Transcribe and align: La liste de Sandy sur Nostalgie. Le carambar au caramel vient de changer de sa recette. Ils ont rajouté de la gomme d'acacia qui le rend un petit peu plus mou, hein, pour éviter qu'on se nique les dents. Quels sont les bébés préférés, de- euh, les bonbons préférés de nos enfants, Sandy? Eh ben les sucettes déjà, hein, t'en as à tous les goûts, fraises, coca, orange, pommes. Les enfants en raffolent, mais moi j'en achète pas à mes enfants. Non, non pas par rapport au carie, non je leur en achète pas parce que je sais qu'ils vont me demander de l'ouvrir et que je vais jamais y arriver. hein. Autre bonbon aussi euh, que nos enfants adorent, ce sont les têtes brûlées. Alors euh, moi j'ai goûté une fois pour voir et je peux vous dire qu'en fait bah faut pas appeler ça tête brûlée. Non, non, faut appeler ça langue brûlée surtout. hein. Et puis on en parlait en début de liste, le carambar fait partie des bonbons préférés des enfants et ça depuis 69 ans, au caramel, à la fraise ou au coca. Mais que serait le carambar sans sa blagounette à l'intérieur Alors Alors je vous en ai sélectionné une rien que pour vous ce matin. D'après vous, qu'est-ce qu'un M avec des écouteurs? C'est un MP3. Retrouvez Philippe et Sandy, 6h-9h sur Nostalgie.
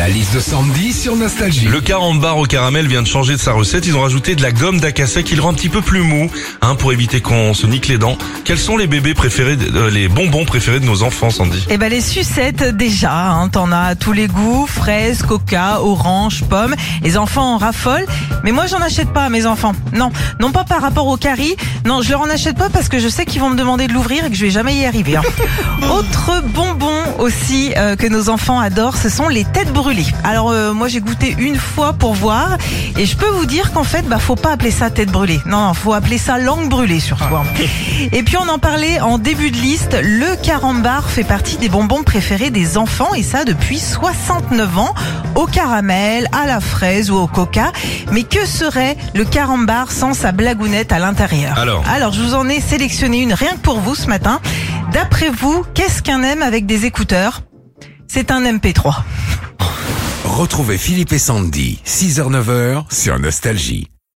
La 0.00 0.08
liste 0.08 0.32
de 0.34 0.40
Sandy 0.40 0.94
sur 0.94 1.14
Nostalgie. 1.14 1.66
Le 1.66 1.82
carambar 1.82 2.38
au 2.38 2.44
caramel 2.46 2.86
vient 2.88 3.02
de 3.02 3.06
changer 3.06 3.34
de 3.34 3.38
sa 3.38 3.52
recette. 3.52 3.86
Ils 3.86 3.94
ont 3.94 4.00
rajouté 4.00 4.34
de 4.34 4.40
la 4.40 4.50
gomme 4.50 4.80
d'acacia 4.80 5.22
qui 5.22 5.34
le 5.36 5.42
rend 5.42 5.50
un 5.50 5.52
petit 5.52 5.68
peu 5.68 5.82
plus 5.82 6.00
mou, 6.00 6.30
hein, 6.62 6.74
pour 6.74 6.94
éviter 6.94 7.20
qu'on 7.20 7.52
se 7.52 7.66
nique 7.66 7.86
les 7.86 7.98
dents. 7.98 8.16
Quels 8.46 8.58
sont 8.58 8.78
les 8.78 8.86
bébés 8.86 9.12
préférés, 9.12 9.56
de- 9.56 9.70
euh, 9.76 9.90
les 9.90 10.08
bonbons 10.08 10.46
préférés 10.46 10.80
de 10.80 10.86
nos 10.86 11.02
enfants, 11.02 11.28
Sandy? 11.28 11.66
Eh 11.68 11.76
ben 11.76 11.90
les 11.90 12.00
sucettes 12.00 12.64
déjà, 12.74 13.12
hein, 13.30 13.48
t'en 13.50 13.72
as 13.72 13.80
à 13.88 13.94
tous 13.94 14.12
les 14.14 14.26
goûts, 14.26 14.66
fraises, 14.66 15.20
coca, 15.20 15.82
orange, 15.82 16.44
pommes. 16.48 16.76
Les 17.02 17.18
enfants 17.18 17.56
en 17.56 17.58
raffolent, 17.58 18.06
mais 18.44 18.52
moi 18.52 18.66
j'en 18.66 18.80
achète 18.80 19.12
pas 19.12 19.24
à 19.24 19.28
mes 19.28 19.46
enfants. 19.46 19.72
Non, 19.92 20.10
non 20.40 20.52
pas 20.52 20.64
par 20.64 20.80
rapport 20.82 21.06
au 21.06 21.16
carie, 21.16 21.56
non 21.84 22.02
je 22.02 22.10
leur 22.10 22.20
en 22.22 22.30
achète 22.30 22.56
pas 22.56 22.68
parce 22.70 22.88
que 22.88 22.98
je 22.98 23.08
sais 23.08 23.24
qu'ils 23.24 23.40
vont 23.40 23.50
me 23.50 23.56
demander 23.56 23.86
de 23.86 23.92
l'ouvrir 23.92 24.24
et 24.24 24.30
que 24.30 24.36
je 24.36 24.42
vais 24.44 24.50
jamais 24.50 24.74
y 24.76 24.84
arriver. 24.86 25.16
hein. 25.16 25.22
Autre 25.90 26.42
bonbon 26.54 26.94
aussi 27.18 27.72
euh, 27.76 27.96
que 27.96 28.06
nos 28.06 28.28
enfants 28.28 28.58
adorent, 28.60 28.96
ce 28.96 29.08
sont 29.08 29.28
les 29.28 29.44
têtes 29.44 29.72
brûlées. 29.72 30.06
Alors 30.24 30.50
euh, 30.50 30.72
moi 30.72 30.88
j'ai 30.88 31.00
goûté 31.00 31.34
une 31.38 31.56
fois 31.56 31.92
pour 31.92 32.14
voir 32.14 32.56
et 32.98 33.06
je 33.06 33.16
peux 33.16 33.28
vous 33.30 33.46
dire 33.46 33.72
qu'en 33.72 33.84
fait 33.84 34.02
bah 34.08 34.18
faut 34.18 34.36
pas 34.36 34.52
appeler 34.52 34.70
ça 34.70 34.90
tête 34.90 35.10
brûlée. 35.10 35.40
Non, 35.46 35.66
non, 35.68 35.74
faut 35.74 35.92
appeler 35.94 36.18
ça 36.18 36.38
langue 36.38 36.68
brûlée 36.68 37.00
surtout. 37.00 37.24
hein. 37.34 37.42
Et 38.12 38.22
puis 38.22 38.36
on 38.36 38.48
en 38.48 38.58
parlait 38.58 39.00
en 39.00 39.18
début 39.18 39.50
de 39.50 39.56
liste, 39.56 39.96
le 40.02 40.36
carambar 40.42 41.08
fait 41.10 41.24
partie 41.24 41.56
des 41.58 41.68
bonbons 41.68 42.02
préférés 42.02 42.50
des 42.50 42.78
enfants 42.78 43.14
et 43.14 43.22
ça 43.22 43.44
depuis 43.44 43.78
69 43.78 44.78
ans, 44.78 44.94
au 45.34 45.46
caramel, 45.46 46.28
à 46.32 46.46
la 46.46 46.60
fraise 46.60 47.10
ou 47.10 47.16
au 47.16 47.26
coca. 47.26 47.72
Mais 48.12 48.22
que 48.30 48.46
serait 48.46 48.96
le 49.14 49.24
carambar 49.24 49.90
sans 49.92 50.14
sa 50.14 50.32
blagounette 50.32 50.92
à 50.92 50.98
l'intérieur 50.98 51.58
Alors 51.58 51.84
Alors 51.88 52.12
je 52.12 52.22
vous 52.22 52.34
en 52.34 52.48
ai 52.48 52.60
sélectionné 52.60 53.20
une 53.20 53.32
rien 53.32 53.52
que 53.52 53.58
pour 53.60 53.80
vous 53.80 53.94
ce 53.94 54.06
matin. 54.06 54.40
D'après 54.92 55.30
vous, 55.30 55.64
qu'est-ce 55.74 56.02
qu'un 56.02 56.22
M 56.22 56.42
avec 56.42 56.66
des 56.66 56.86
écouteurs? 56.86 57.42
C'est 58.06 58.30
un 58.30 58.42
MP3. 58.42 59.02
Retrouvez 60.24 60.78
Philippe 60.78 61.12
et 61.12 61.18
Sandy, 61.18 61.80
6h-9h 61.84 62.84
sur 62.92 63.18
Nostalgie. 63.18 63.89